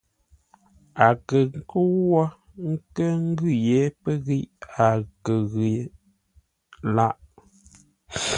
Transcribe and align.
A 1.05 1.07
kə 1.27 1.39
kə́u 1.69 1.95
wó 2.11 2.21
nkə́ 2.71 3.09
ngʉ̂ 3.29 3.51
yé 3.67 3.81
pə́ 4.01 4.13
ghíʼ 4.25 4.47
a 4.85 4.87
kə 5.23 5.33
ghʉ 5.51 5.69
lâʼ. 6.95 7.15